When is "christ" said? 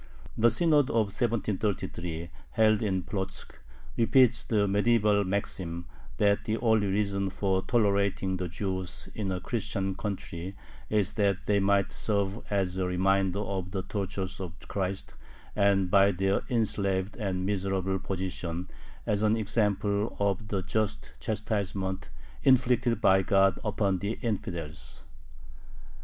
14.67-15.13